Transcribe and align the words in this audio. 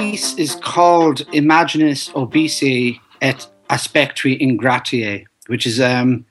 piece 0.00 0.34
is 0.38 0.56
called 0.56 1.24
Imagines 1.32 2.08
Obesae 2.10 2.98
et 3.22 3.46
Aspectui 3.70 4.40
Ingratae, 4.40 5.24
which 5.46 5.66
is 5.66 5.80
um, 5.80 6.26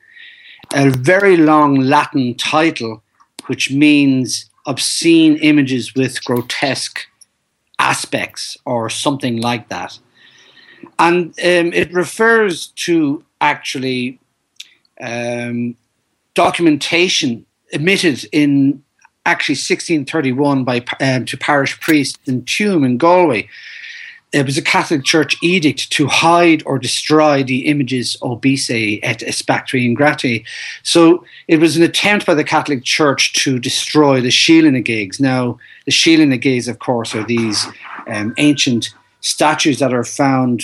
a 0.74 0.90
very 0.90 1.38
long 1.38 1.76
Latin 1.80 2.36
title, 2.36 3.02
which 3.48 3.72
means 3.72 4.50
obscene 4.66 5.38
images 5.38 5.96
with 5.96 6.22
grotesque 6.26 7.08
aspects 7.80 8.58
or 8.66 8.90
something 8.90 9.40
like 9.40 9.70
that. 9.70 9.98
And 11.00 11.28
um, 11.28 11.72
it 11.74 11.94
refers 11.94 12.68
to 12.86 13.24
actually 13.40 14.20
um, 15.00 15.78
documentation 16.34 17.46
emitted 17.72 18.26
in 18.34 18.84
actually 19.26 19.54
1631 19.54 20.64
by 20.64 20.84
um, 21.00 21.26
to 21.26 21.38
parish 21.38 21.80
priest 21.80 22.20
in 22.26 22.42
Tuam 22.44 22.86
in 22.86 22.98
Galway. 22.98 23.48
It 24.34 24.48
was 24.48 24.58
a 24.58 24.64
Catholic 24.64 25.04
Church 25.04 25.38
edict 25.44 25.92
to 25.92 26.08
hide 26.08 26.64
or 26.66 26.80
destroy 26.80 27.44
the 27.44 27.68
images 27.68 28.18
obesae 28.24 29.00
et 29.04 29.20
aspectui 29.20 29.96
ingratae. 29.96 30.44
So 30.82 31.24
it 31.48 31.60
was 31.60 31.78
an 31.78 31.84
attempt 31.84 32.26
by 32.26 32.34
the 32.34 32.44
Catholic 32.44 32.84
Church 32.84 33.34
to 33.44 33.60
destroy 33.60 34.22
the 34.22 34.30
Sheela-na-gigs. 34.30 35.20
Now, 35.20 35.60
the 35.86 35.92
Sheela-na-gigs, 35.92 36.68
of 36.68 36.80
course, 36.80 37.14
are 37.14 37.24
these 37.24 37.68
um, 38.08 38.34
ancient 38.38 38.90
statues 39.22 39.78
that 39.80 39.94
are 39.94 40.04
found 40.04 40.64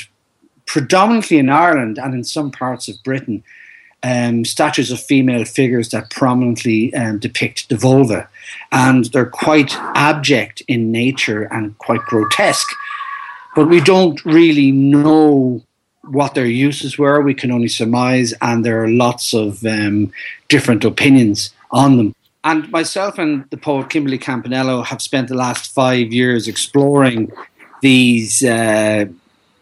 predominantly 0.65 1.37
in 1.37 1.49
Ireland 1.49 1.99
and 1.99 2.15
in 2.15 2.23
some 2.23 2.49
parts 2.49 2.87
of 2.87 3.01
Britain 3.03 3.43
um, 4.03 4.45
statues 4.45 4.91
of 4.91 4.99
female 4.99 5.45
figures 5.45 5.89
that 5.89 6.09
prominently 6.09 6.93
um, 6.93 7.19
depict 7.19 7.69
the 7.69 7.77
vulva. 7.77 8.29
And 8.71 9.05
they're 9.05 9.25
quite 9.25 9.75
abject 9.95 10.61
in 10.67 10.91
nature 10.91 11.43
and 11.43 11.77
quite 11.77 12.01
grotesque. 12.01 12.69
But 13.55 13.67
we 13.67 13.81
don't 13.81 14.23
really 14.25 14.71
know 14.71 15.61
what 16.03 16.33
their 16.33 16.45
uses 16.45 16.97
were. 16.97 17.21
We 17.21 17.33
can 17.33 17.51
only 17.51 17.67
surmise, 17.67 18.33
and 18.41 18.65
there 18.65 18.83
are 18.83 18.89
lots 18.89 19.33
of 19.33 19.63
um, 19.65 20.11
different 20.47 20.83
opinions 20.85 21.53
on 21.71 21.97
them. 21.97 22.15
And 22.43 22.71
myself 22.71 23.19
and 23.19 23.45
the 23.49 23.57
poet 23.57 23.89
Kimberly 23.89 24.17
Campanello 24.17 24.85
have 24.85 25.01
spent 25.01 25.27
the 25.27 25.35
last 25.35 25.73
five 25.73 26.13
years 26.13 26.47
exploring 26.47 27.31
these 27.81 28.43
uh, 28.43 29.05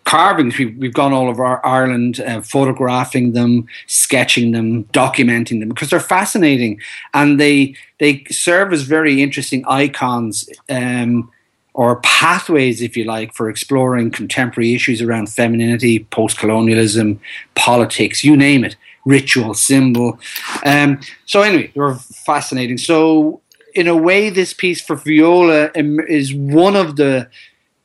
carvings. 0.08 0.58
We've, 0.58 0.76
we've 0.78 0.94
gone 0.94 1.12
all 1.12 1.28
over 1.28 1.66
Ireland, 1.66 2.22
uh, 2.22 2.42
photographing 2.42 3.34
them, 3.34 3.68
sketching 3.88 4.54
them, 4.54 4.86
documenting 4.86 5.60
them 5.60 5.70
because 5.70 5.90
they're 5.90 6.00
fascinating 6.00 6.80
and 7.14 7.40
they 7.40 7.76
they 8.00 8.24
serve 8.32 8.74
as 8.74 8.84
very 8.84 9.22
interesting 9.22 9.64
icons. 9.68 10.50
Um, 10.70 11.32
or 11.74 11.98
pathways, 11.98 12.82
if 12.82 12.98
you 12.98 13.04
like, 13.04 13.36
for 13.36 13.52
exploring 13.52 14.10
contemporary 14.10 14.74
issues 14.74 15.00
around 15.00 15.30
femininity, 15.30 16.06
post 16.06 16.40
colonialism, 16.40 17.20
politics, 17.54 18.24
you 18.24 18.36
name 18.36 18.64
it, 18.64 18.76
ritual, 19.06 19.54
symbol. 19.54 20.20
Um, 20.66 21.00
so, 21.28 21.44
anyway, 21.44 21.72
they 21.76 21.80
were 21.80 21.94
fascinating. 21.94 22.80
So, 22.80 23.42
in 23.76 23.88
a 23.88 23.96
way, 23.96 24.32
this 24.32 24.56
piece 24.56 24.82
for 24.82 24.96
viola 24.96 25.70
is 25.76 26.34
one 26.34 26.76
of 26.76 26.96
the 26.96 27.30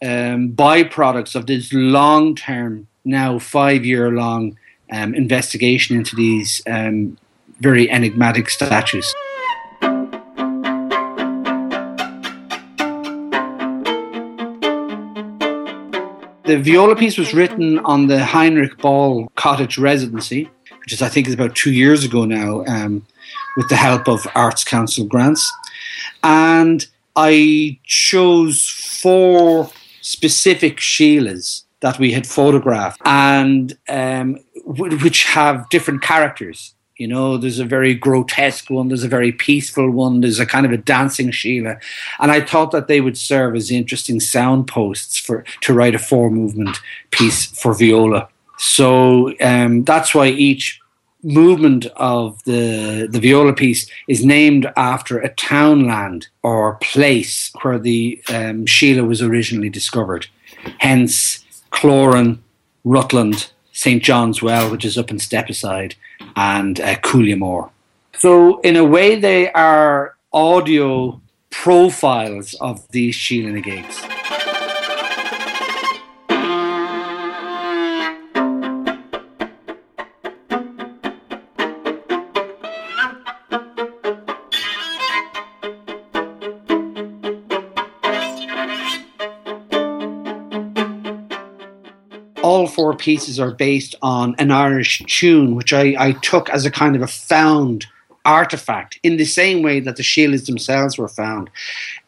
um, 0.02 0.50
byproducts 0.50 1.34
of 1.36 1.46
this 1.46 1.72
long 1.72 2.34
term, 2.34 2.88
now 3.04 3.38
five 3.38 3.84
year 3.84 4.10
long 4.10 4.58
um, 4.90 5.14
investigation 5.14 5.96
into 5.96 6.16
these 6.16 6.60
um, 6.66 7.16
very 7.60 7.88
enigmatic 7.90 8.50
statues. 8.50 9.14
The 16.44 16.60
viola 16.60 16.96
piece 16.96 17.16
was 17.16 17.32
written 17.32 17.78
on 17.78 18.08
the 18.08 18.24
Heinrich 18.24 18.76
Böll 18.78 19.28
cottage 19.36 19.78
residency, 19.78 20.50
which 20.80 20.92
is, 20.92 21.00
I 21.00 21.08
think, 21.08 21.28
is 21.28 21.34
about 21.34 21.54
two 21.54 21.72
years 21.72 22.04
ago 22.04 22.24
now, 22.24 22.64
um, 22.66 23.06
with 23.56 23.68
the 23.68 23.76
help 23.76 24.08
of 24.08 24.26
Arts 24.34 24.64
Council 24.64 25.06
grants. 25.06 25.50
And 26.24 26.84
I 27.14 27.78
chose 27.84 28.68
four 28.68 29.70
specific 30.02 30.76
Sheilas 30.76 31.64
that 31.80 31.98
we 31.98 32.12
had 32.12 32.26
photographed 32.26 33.00
and 33.04 33.76
um, 33.88 34.38
w- 34.66 34.98
which 34.98 35.24
have 35.24 35.68
different 35.70 36.02
characters. 36.02 36.74
You 36.96 37.08
know, 37.08 37.36
there's 37.36 37.58
a 37.58 37.64
very 37.64 37.94
grotesque 37.94 38.70
one, 38.70 38.88
there's 38.88 39.02
a 39.02 39.08
very 39.08 39.32
peaceful 39.32 39.90
one, 39.90 40.20
there's 40.20 40.38
a 40.38 40.46
kind 40.46 40.66
of 40.66 40.72
a 40.72 40.76
dancing 40.76 41.30
Sheila. 41.30 41.76
And 42.20 42.30
I 42.30 42.40
thought 42.40 42.70
that 42.72 42.86
they 42.86 43.00
would 43.00 43.16
serve 43.16 43.56
as 43.56 43.70
interesting 43.70 44.20
soundposts 44.20 45.20
for 45.20 45.44
to 45.62 45.72
write 45.72 45.94
a 45.94 45.98
four 45.98 46.30
movement 46.30 46.76
piece 47.10 47.46
for 47.46 47.72
viola. 47.74 48.28
So 48.58 49.32
um, 49.40 49.82
that's 49.82 50.14
why 50.14 50.28
each 50.28 50.81
movement 51.22 51.86
of 51.96 52.42
the 52.44 53.06
the 53.10 53.20
viola 53.20 53.52
piece 53.52 53.88
is 54.08 54.24
named 54.24 54.70
after 54.76 55.18
a 55.18 55.32
townland 55.34 56.28
or 56.42 56.76
place 56.76 57.50
where 57.62 57.78
the 57.78 58.20
um, 58.28 58.66
Sheila 58.66 59.04
was 59.04 59.22
originally 59.22 59.70
discovered. 59.70 60.26
Hence, 60.78 61.44
Cloran, 61.70 62.38
Rutland, 62.84 63.52
St 63.72 64.02
John's 64.02 64.42
Well, 64.42 64.70
which 64.70 64.84
is 64.84 64.98
up 64.98 65.10
in 65.10 65.16
Stepaside, 65.18 65.94
and 66.36 66.80
uh. 66.80 67.68
So, 68.14 68.60
in 68.60 68.76
a 68.76 68.84
way, 68.84 69.18
they 69.18 69.50
are 69.52 70.16
audio 70.32 71.20
profiles 71.50 72.54
of 72.54 72.86
these 72.90 73.16
Sheela-na-gigs. 73.16 74.21
All 92.52 92.66
four 92.66 92.94
pieces 92.94 93.40
are 93.40 93.50
based 93.50 93.94
on 94.02 94.34
an 94.38 94.50
Irish 94.50 95.02
tune, 95.06 95.54
which 95.54 95.72
I, 95.72 95.94
I 95.98 96.12
took 96.30 96.50
as 96.50 96.66
a 96.66 96.70
kind 96.70 96.94
of 96.94 97.00
a 97.00 97.06
found 97.06 97.86
artifact 98.26 98.98
in 99.02 99.16
the 99.16 99.24
same 99.24 99.62
way 99.62 99.80
that 99.80 99.96
the 99.96 100.02
Sheilas 100.02 100.44
themselves 100.44 100.98
were 100.98 101.08
found. 101.08 101.48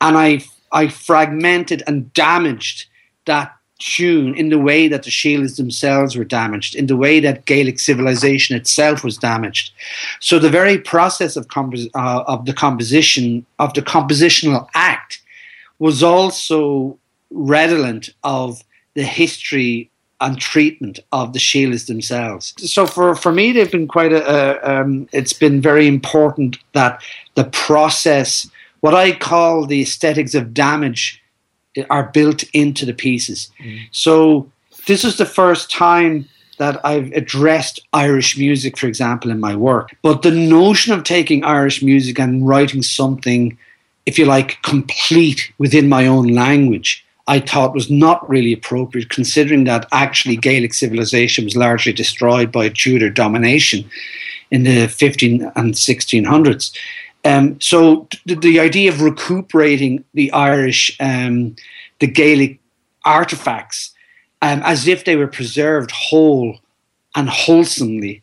And 0.02 0.18
I, 0.18 0.42
I 0.70 0.88
fragmented 0.88 1.82
and 1.86 2.12
damaged 2.12 2.84
that 3.24 3.56
tune 3.78 4.34
in 4.34 4.50
the 4.50 4.58
way 4.58 4.86
that 4.86 5.04
the 5.04 5.10
Sheilas 5.10 5.56
themselves 5.56 6.14
were 6.14 6.24
damaged, 6.24 6.74
in 6.74 6.88
the 6.88 6.96
way 7.04 7.20
that 7.20 7.46
Gaelic 7.46 7.78
civilization 7.78 8.54
itself 8.54 9.02
was 9.02 9.16
damaged. 9.16 9.72
So 10.20 10.38
the 10.38 10.50
very 10.50 10.78
process 10.78 11.36
of, 11.36 11.48
compos- 11.48 11.88
uh, 11.94 12.22
of 12.26 12.44
the 12.44 12.52
composition, 12.52 13.46
of 13.58 13.72
the 13.72 13.82
compositional 13.82 14.68
act, 14.74 15.22
was 15.78 16.02
also 16.02 16.98
redolent 17.30 18.10
of 18.22 18.62
the 18.92 19.04
history 19.04 19.90
and 20.20 20.40
treatment 20.40 20.98
of 21.12 21.32
the 21.32 21.38
Sheilas 21.38 21.86
themselves. 21.86 22.54
So 22.58 22.86
for, 22.86 23.14
for 23.14 23.32
me, 23.32 23.52
they've 23.52 23.70
been 23.70 23.88
quite 23.88 24.12
a, 24.12 24.24
a 24.24 24.80
um, 24.80 25.08
it's 25.12 25.32
been 25.32 25.60
very 25.60 25.86
important 25.86 26.58
that 26.72 27.02
the 27.34 27.44
process, 27.44 28.48
what 28.80 28.94
I 28.94 29.12
call 29.12 29.66
the 29.66 29.82
aesthetics 29.82 30.34
of 30.34 30.54
damage, 30.54 31.20
are 31.90 32.04
built 32.04 32.44
into 32.52 32.86
the 32.86 32.94
pieces. 32.94 33.50
Mm. 33.62 33.88
So 33.90 34.50
this 34.86 35.04
is 35.04 35.16
the 35.16 35.26
first 35.26 35.70
time 35.70 36.28
that 36.58 36.80
I've 36.84 37.10
addressed 37.12 37.80
Irish 37.92 38.38
music, 38.38 38.78
for 38.78 38.86
example, 38.86 39.30
in 39.30 39.40
my 39.40 39.56
work. 39.56 39.96
But 40.02 40.22
the 40.22 40.30
notion 40.30 40.92
of 40.92 41.02
taking 41.02 41.44
Irish 41.44 41.82
music 41.82 42.18
and 42.20 42.46
writing 42.46 42.82
something, 42.82 43.58
if 44.06 44.18
you 44.18 44.24
like, 44.24 44.62
complete 44.62 45.52
within 45.58 45.88
my 45.88 46.06
own 46.06 46.28
language 46.28 47.03
I 47.26 47.40
thought 47.40 47.74
was 47.74 47.90
not 47.90 48.28
really 48.28 48.52
appropriate, 48.52 49.08
considering 49.08 49.64
that 49.64 49.86
actually 49.92 50.36
Gaelic 50.36 50.74
civilization 50.74 51.44
was 51.44 51.56
largely 51.56 51.92
destroyed 51.92 52.52
by 52.52 52.68
Tudor 52.68 53.10
domination 53.10 53.88
in 54.50 54.64
the 54.64 54.88
15 54.88 55.50
and 55.56 55.74
1600s. 55.74 56.76
Um, 57.24 57.58
so 57.60 58.06
th- 58.28 58.40
the 58.40 58.60
idea 58.60 58.90
of 58.90 59.00
recuperating 59.00 60.04
the 60.12 60.30
Irish, 60.32 60.94
um, 61.00 61.56
the 62.00 62.06
Gaelic 62.06 62.60
artifacts, 63.06 63.94
um, 64.42 64.60
as 64.62 64.86
if 64.86 65.04
they 65.04 65.16
were 65.16 65.26
preserved 65.26 65.90
whole 65.90 66.58
and 67.14 67.30
wholesomely 67.30 68.22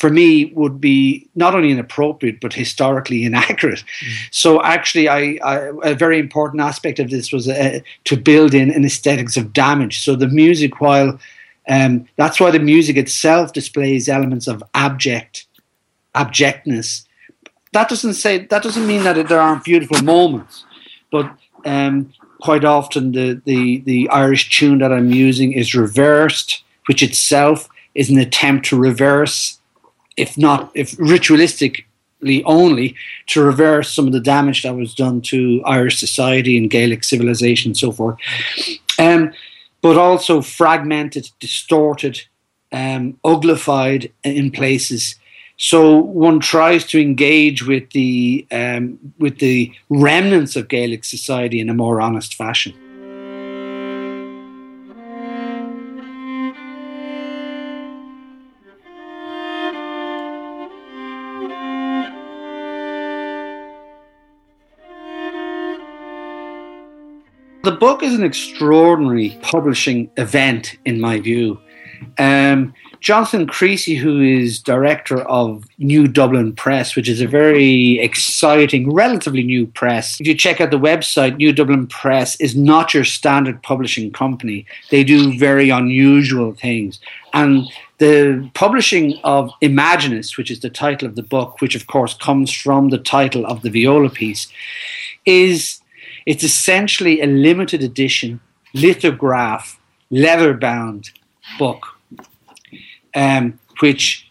for 0.00 0.08
me 0.08 0.46
would 0.54 0.80
be 0.80 1.28
not 1.34 1.54
only 1.54 1.70
inappropriate 1.70 2.40
but 2.40 2.54
historically 2.54 3.22
inaccurate. 3.30 3.84
Mm. 4.02 4.12
So 4.30 4.62
actually, 4.62 5.08
I, 5.08 5.38
I, 5.44 5.70
a 5.84 5.94
very 5.94 6.18
important 6.18 6.62
aspect 6.62 6.98
of 6.98 7.10
this 7.10 7.32
was 7.32 7.48
uh, 7.48 7.80
to 8.04 8.16
build 8.16 8.54
in 8.54 8.70
an 8.70 8.84
aesthetics 8.84 9.36
of 9.36 9.52
damage. 9.52 10.02
So 10.02 10.16
the 10.16 10.26
music, 10.28 10.80
while 10.80 11.18
um, 11.68 12.08
that's 12.16 12.40
why 12.40 12.50
the 12.50 12.58
music 12.58 12.96
itself 12.96 13.52
displays 13.52 14.08
elements 14.08 14.48
of 14.48 14.64
abject 14.74 15.46
abjectness. 16.14 17.06
That 17.72 17.88
doesn't 17.88 18.14
say 18.14 18.46
that 18.46 18.62
doesn't 18.62 18.86
mean 18.86 19.04
that 19.04 19.28
there 19.28 19.40
aren't 19.40 19.62
beautiful 19.62 20.02
moments, 20.02 20.64
but 21.12 21.30
um, 21.64 22.12
quite 22.40 22.64
often 22.64 23.12
the, 23.12 23.40
the, 23.44 23.80
the 23.82 24.08
Irish 24.08 24.48
tune 24.50 24.78
that 24.78 24.92
I'm 24.92 25.12
using 25.12 25.52
is 25.52 25.74
reversed, 25.74 26.64
which 26.86 27.02
itself 27.02 27.68
is 27.94 28.10
an 28.10 28.18
attempt 28.18 28.66
to 28.66 28.78
reverse, 28.78 29.59
if 30.16 30.36
not 30.36 30.70
if 30.74 30.92
ritualistically 30.96 32.42
only, 32.44 32.94
to 33.28 33.42
reverse 33.42 33.94
some 33.94 34.06
of 34.06 34.12
the 34.12 34.20
damage 34.20 34.62
that 34.62 34.76
was 34.76 34.94
done 34.94 35.20
to 35.22 35.62
Irish 35.64 35.98
society 35.98 36.56
and 36.56 36.70
Gaelic 36.70 37.04
civilization 37.04 37.70
and 37.70 37.76
so 37.76 37.92
forth. 37.92 38.18
Um, 38.98 39.32
but 39.82 39.96
also 39.96 40.42
fragmented, 40.42 41.30
distorted, 41.40 42.20
um, 42.72 43.18
uglified 43.24 44.12
in 44.22 44.50
places. 44.50 45.16
So 45.56 45.98
one 45.98 46.40
tries 46.40 46.86
to 46.86 47.00
engage 47.00 47.66
with 47.66 47.90
the 47.90 48.46
um, 48.50 48.98
with 49.18 49.38
the 49.38 49.72
remnants 49.88 50.56
of 50.56 50.68
Gaelic 50.68 51.04
society 51.04 51.60
in 51.60 51.68
a 51.68 51.74
more 51.74 52.00
honest 52.00 52.34
fashion. 52.34 52.74
Book 67.80 68.02
is 68.02 68.12
an 68.12 68.22
extraordinary 68.22 69.38
publishing 69.40 70.10
event, 70.18 70.76
in 70.84 71.00
my 71.00 71.18
view. 71.18 71.58
Um, 72.18 72.74
Jonathan 73.00 73.46
Creasy, 73.46 73.94
who 73.94 74.20
is 74.20 74.58
director 74.58 75.22
of 75.22 75.64
New 75.78 76.06
Dublin 76.06 76.54
Press, 76.54 76.94
which 76.94 77.08
is 77.08 77.22
a 77.22 77.26
very 77.26 77.98
exciting, 77.98 78.92
relatively 78.92 79.42
new 79.42 79.66
press. 79.66 80.20
If 80.20 80.26
you 80.26 80.34
check 80.34 80.60
out 80.60 80.70
the 80.70 80.78
website, 80.78 81.38
New 81.38 81.54
Dublin 81.54 81.86
Press 81.86 82.38
is 82.38 82.54
not 82.54 82.92
your 82.92 83.04
standard 83.04 83.62
publishing 83.62 84.12
company. 84.12 84.66
They 84.90 85.02
do 85.02 85.38
very 85.38 85.70
unusual 85.70 86.52
things. 86.52 87.00
And 87.32 87.66
the 87.96 88.50
publishing 88.52 89.18
of 89.24 89.50
Imagines, 89.62 90.36
which 90.36 90.50
is 90.50 90.60
the 90.60 90.68
title 90.68 91.08
of 91.08 91.16
the 91.16 91.22
book, 91.22 91.62
which 91.62 91.74
of 91.74 91.86
course 91.86 92.12
comes 92.12 92.52
from 92.52 92.90
the 92.90 92.98
title 92.98 93.46
of 93.46 93.62
the 93.62 93.70
viola 93.70 94.10
piece, 94.10 94.48
is 95.24 95.79
it's 96.30 96.44
essentially 96.44 97.20
a 97.20 97.26
limited 97.26 97.82
edition 97.82 98.38
lithograph 98.72 99.80
leather 100.10 100.54
bound 100.54 101.10
book 101.58 101.82
um, 103.16 103.58
which 103.80 104.30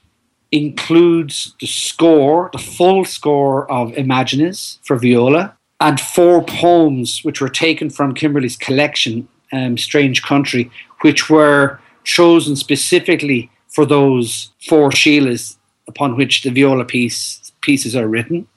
includes 0.52 1.56
the 1.60 1.68
score, 1.68 2.50
the 2.54 2.58
full 2.78 3.04
score 3.04 3.70
of 3.70 3.92
Imagines 3.98 4.80
for 4.84 4.96
viola, 4.96 5.58
and 5.82 6.00
four 6.00 6.42
poems 6.44 7.20
which 7.24 7.42
were 7.42 7.50
taken 7.50 7.90
from 7.90 8.14
Kimberly's 8.14 8.56
collection, 8.56 9.28
um, 9.52 9.78
Strange 9.78 10.24
Country, 10.24 10.72
which 11.02 11.30
were 11.30 11.82
chosen 12.06 12.56
specifically 12.56 13.52
for 13.68 13.86
those 13.86 14.52
four 14.70 14.90
Sheilas 14.90 15.58
upon 15.88 16.16
which 16.16 16.44
the 16.44 16.50
viola 16.50 16.86
piece, 16.86 17.52
pieces 17.60 17.94
are 17.94 18.08
written, 18.08 18.48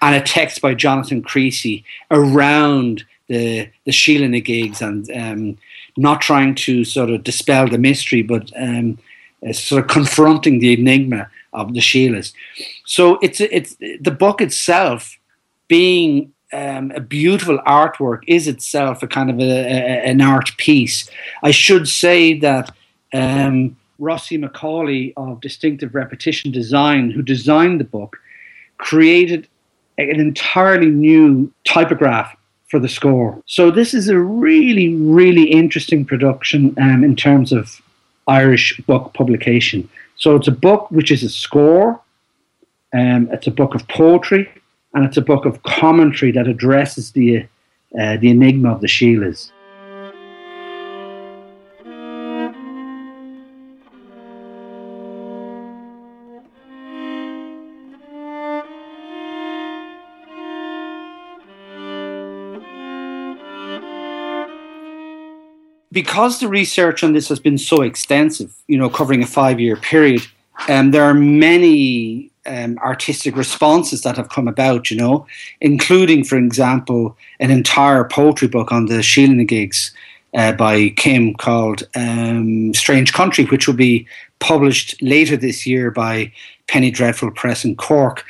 and 0.00 0.14
a 0.14 0.20
text 0.20 0.60
by 0.60 0.74
Jonathan 0.74 1.22
Creasy 1.22 1.84
around 2.10 3.04
the 3.28 3.68
the 3.84 3.92
Sheila 3.92 4.28
gigs 4.40 4.82
and 4.82 5.10
um, 5.10 5.58
not 5.96 6.20
trying 6.20 6.54
to 6.56 6.84
sort 6.84 7.10
of 7.10 7.24
dispel 7.24 7.68
the 7.68 7.78
mystery, 7.78 8.22
but 8.22 8.52
um, 8.56 8.98
uh, 9.46 9.52
sort 9.52 9.82
of 9.82 9.88
confronting 9.88 10.60
the 10.60 10.74
enigma 10.74 11.28
of 11.52 11.74
the 11.74 11.80
Sheilas. 11.80 12.32
So 12.84 13.18
it's 13.22 13.40
it's 13.40 13.76
the 13.76 14.16
book 14.16 14.40
itself 14.40 15.18
being 15.68 16.32
um, 16.52 16.92
a 16.94 17.00
beautiful 17.00 17.58
artwork 17.66 18.22
is 18.26 18.46
itself 18.46 19.02
a 19.02 19.08
kind 19.08 19.30
of 19.30 19.40
a, 19.40 19.42
a, 19.42 20.04
an 20.04 20.20
art 20.20 20.56
piece. 20.58 21.10
I 21.42 21.50
should 21.50 21.88
say 21.88 22.38
that 22.38 22.72
um, 23.12 23.76
Rossi 23.98 24.36
Macaulay 24.36 25.12
of 25.16 25.40
Distinctive 25.40 25.94
Repetition 25.94 26.52
Design, 26.52 27.10
who 27.10 27.22
designed 27.22 27.80
the 27.80 27.84
book, 27.84 28.18
created 28.78 29.48
an 29.98 30.20
entirely 30.20 30.90
new 30.90 31.52
typograph 31.64 32.36
for 32.68 32.78
the 32.78 32.88
score. 32.88 33.42
So 33.46 33.70
this 33.70 33.94
is 33.94 34.08
a 34.08 34.18
really, 34.18 34.94
really 34.94 35.44
interesting 35.44 36.04
production 36.04 36.74
um, 36.78 37.04
in 37.04 37.16
terms 37.16 37.52
of 37.52 37.80
Irish 38.26 38.76
book 38.86 39.14
publication. 39.14 39.88
So 40.16 40.34
it's 40.36 40.48
a 40.48 40.52
book 40.52 40.90
which 40.90 41.10
is 41.10 41.22
a 41.22 41.28
score, 41.28 42.00
um, 42.92 43.28
it's 43.32 43.46
a 43.46 43.50
book 43.50 43.74
of 43.74 43.86
poetry, 43.88 44.50
and 44.94 45.04
it's 45.04 45.16
a 45.16 45.22
book 45.22 45.44
of 45.44 45.62
commentary 45.62 46.32
that 46.32 46.48
addresses 46.48 47.12
the 47.12 47.46
uh, 48.00 48.16
the 48.16 48.30
enigma 48.30 48.72
of 48.72 48.80
the 48.80 48.88
Sheilas. 48.88 49.50
Because 65.96 66.40
the 66.40 66.48
research 66.48 67.02
on 67.02 67.14
this 67.14 67.30
has 67.30 67.40
been 67.40 67.56
so 67.56 67.80
extensive, 67.80 68.54
you 68.68 68.76
know, 68.76 68.90
covering 68.90 69.22
a 69.22 69.26
five 69.26 69.58
year 69.58 69.76
period, 69.76 70.20
um, 70.68 70.90
there 70.90 71.02
are 71.02 71.14
many 71.14 72.30
um, 72.44 72.76
artistic 72.80 73.34
responses 73.34 74.02
that 74.02 74.18
have 74.18 74.28
come 74.28 74.46
about, 74.46 74.90
you 74.90 74.98
know, 74.98 75.26
including, 75.62 76.22
for 76.22 76.36
example, 76.36 77.16
an 77.40 77.50
entire 77.50 78.04
poetry 78.04 78.46
book 78.46 78.72
on 78.72 78.84
the 78.84 79.02
Sheila 79.02 79.44
gigs 79.44 79.90
uh, 80.34 80.52
by 80.52 80.90
Kim 80.90 81.32
called 81.32 81.84
um, 81.94 82.74
Strange 82.74 83.14
Country, 83.14 83.46
which 83.46 83.66
will 83.66 83.80
be 83.88 84.06
published 84.38 85.00
later 85.00 85.34
this 85.34 85.66
year 85.66 85.90
by 85.90 86.30
Penny 86.66 86.90
Dreadful 86.90 87.30
Press 87.30 87.64
in 87.64 87.74
Cork. 87.74 88.22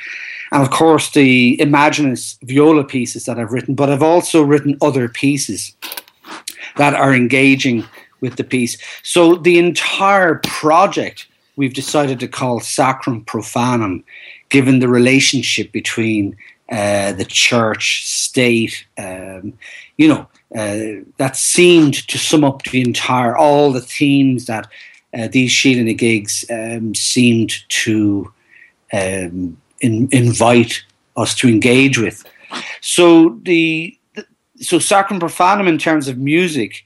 And 0.53 0.63
of 0.63 0.69
course, 0.69 1.11
the 1.11 1.59
Imagines 1.59 2.39
viola 2.43 2.85
pieces 2.85 3.25
that 3.25 3.37
I've 3.37 3.51
written, 3.51 3.75
but 3.75 3.89
I've 3.89 4.01
also 4.01 4.41
written 4.41 4.77
other 4.81 5.09
pieces 5.09 5.75
that 6.75 6.93
are 6.93 7.13
engaging 7.13 7.83
with 8.21 8.35
the 8.35 8.43
piece. 8.43 8.77
So 9.03 9.35
the 9.35 9.57
entire 9.57 10.35
project 10.43 11.27
we've 11.55 11.73
decided 11.73 12.19
to 12.19 12.27
call 12.27 12.59
Sacrum 12.59 13.25
Profanum, 13.25 14.03
given 14.49 14.79
the 14.79 14.87
relationship 14.87 15.71
between 15.71 16.37
uh, 16.71 17.13
the 17.13 17.25
church, 17.25 18.05
state, 18.05 18.85
um, 18.97 19.53
you 19.97 20.07
know, 20.07 20.27
uh, 20.55 21.03
that 21.17 21.35
seemed 21.35 22.07
to 22.07 22.17
sum 22.17 22.43
up 22.43 22.63
the 22.63 22.81
entire, 22.81 23.35
all 23.35 23.71
the 23.71 23.81
themes 23.81 24.45
that 24.45 24.67
uh, 25.17 25.27
these 25.27 25.51
Sheila 25.51 25.93
gigs 25.93 26.45
um, 26.49 26.93
seemed 26.93 27.67
to 27.69 28.31
um, 28.93 29.57
in, 29.81 30.07
invite 30.11 30.83
us 31.15 31.33
to 31.35 31.49
engage 31.49 31.97
with. 31.97 32.23
So 32.81 33.39
the 33.43 33.96
so 34.59 34.79
Sacrum 34.79 35.19
Profanum 35.19 35.67
in 35.67 35.77
terms 35.77 36.07
of 36.07 36.17
music 36.17 36.85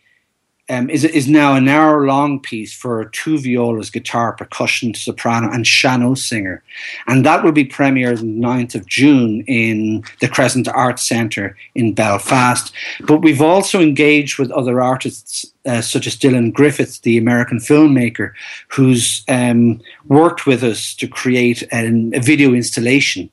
um, 0.70 0.90
is 0.90 1.04
is 1.04 1.28
now 1.28 1.56
an 1.56 1.68
hour 1.68 2.06
long 2.06 2.40
piece 2.40 2.74
for 2.74 3.06
two 3.06 3.38
violas, 3.38 3.90
guitar, 3.90 4.32
percussion, 4.32 4.94
soprano, 4.94 5.52
and 5.52 5.68
sean-nós 5.68 6.24
singer, 6.24 6.64
and 7.08 7.26
that 7.26 7.44
will 7.44 7.52
be 7.52 7.66
premiered 7.66 8.20
on 8.20 8.40
the 8.40 8.48
9th 8.48 8.76
of 8.76 8.86
June 8.86 9.44
in 9.48 10.04
the 10.22 10.30
Crescent 10.30 10.70
Arts 10.70 11.02
Centre 11.04 11.58
in 11.76 11.94
Belfast. 11.94 12.74
But 13.02 13.18
we've 13.18 13.42
also 13.42 13.82
engaged 13.82 14.40
with 14.40 14.50
other 14.52 14.80
artists 14.80 15.46
uh, 15.66 15.82
such 15.82 16.08
as 16.08 16.16
Dylan 16.16 16.54
Griffiths, 16.54 17.00
the 17.00 17.18
American 17.18 17.58
filmmaker, 17.58 18.32
who's 18.70 19.26
um, 19.28 19.82
worked 20.06 20.46
with 20.46 20.64
us 20.64 20.96
to 20.96 21.08
create 21.08 21.64
a 21.74 22.20
video 22.20 22.54
installation 22.54 23.30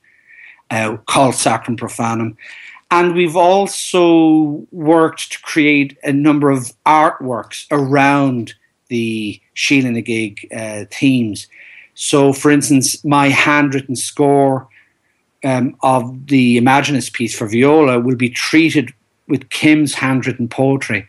uh, 0.71 0.97
called 1.07 1.35
Sacrum 1.35 1.77
Profanum. 1.77 2.35
And 2.91 3.13
we've 3.13 3.35
also 3.35 4.65
worked 4.71 5.31
to 5.33 5.41
create 5.41 5.97
a 6.03 6.11
number 6.11 6.49
of 6.49 6.73
artworks 6.85 7.67
around 7.71 8.55
the 8.87 9.39
Sheila 9.53 9.91
na 9.91 10.01
gig 10.01 10.47
uh, 10.55 10.85
themes. 10.91 11.47
So, 11.93 12.33
for 12.33 12.49
instance, 12.49 13.03
my 13.05 13.29
handwritten 13.29 13.95
score 13.95 14.67
um, 15.43 15.75
of 15.83 16.27
the 16.27 16.57
Imagines 16.57 17.09
piece 17.09 17.37
for 17.37 17.47
viola 17.47 17.99
will 17.99 18.15
be 18.15 18.29
treated 18.29 18.93
with 19.27 19.49
Kim's 19.49 19.93
handwritten 19.93 20.47
poetry. 20.47 21.07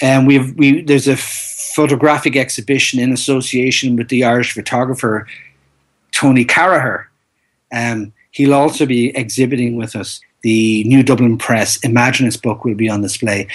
And 0.00 0.26
we've 0.26 0.54
we 0.54 0.82
there's 0.82 1.08
a 1.08 1.16
photographic 1.16 2.36
exhibition 2.36 3.00
in 3.00 3.12
association 3.12 3.96
with 3.96 4.08
the 4.08 4.24
Irish 4.24 4.52
photographer 4.52 5.26
Tony 6.12 6.44
Carraher. 6.44 7.06
Um, 7.72 8.12
he'll 8.30 8.54
also 8.54 8.86
be 8.86 9.16
exhibiting 9.16 9.76
with 9.76 9.96
us 9.96 10.20
the 10.42 10.84
New 10.84 11.02
Dublin 11.02 11.38
Press 11.38 11.76
Imagines 11.78 12.36
book 12.36 12.64
will 12.64 12.74
be 12.74 12.88
on 12.88 13.00
display. 13.00 13.48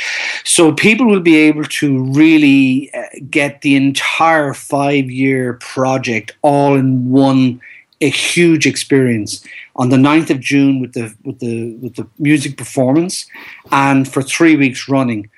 So 0.44 0.74
people 0.74 1.06
will 1.06 1.22
be 1.22 1.38
able 1.38 1.64
to 1.64 2.04
really 2.06 2.92
uh, 2.94 3.04
get 3.30 3.62
the 3.62 3.76
entire 3.76 4.54
five 4.54 5.10
year 5.10 5.54
project 5.54 6.36
all 6.42 6.76
in 6.76 7.10
one 7.10 7.62
a 8.02 8.10
huge 8.10 8.66
experience. 8.66 9.46
On 9.76 9.90
the 9.90 9.96
9th 9.96 10.32
of 10.32 10.40
June 10.40 10.82
with 10.82 10.94
the 10.94 11.14
with 11.24 11.40
the 11.40 11.76
with 11.76 11.96
the 11.96 12.08
music 12.18 12.58
performance 12.58 13.26
and 13.72 14.12
for 14.12 14.22
3 14.22 14.56
weeks 14.58 14.90
running 14.90 15.30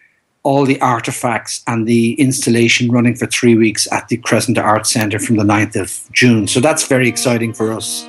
all 0.43 0.65
the 0.65 0.79
artifacts 0.81 1.61
and 1.67 1.87
the 1.87 2.13
installation 2.13 2.91
running 2.91 3.15
for 3.15 3.27
3 3.27 3.55
weeks 3.55 3.87
at 3.91 4.07
the 4.07 4.17
Crescent 4.17 4.57
Art 4.57 4.87
Centre 4.87 5.19
from 5.19 5.35
the 5.37 5.43
9th 5.43 5.75
of 5.75 6.11
June. 6.13 6.47
So 6.47 6.59
that's 6.59 6.87
very 6.87 7.07
exciting 7.07 7.53
for 7.53 7.71
us 7.71 8.07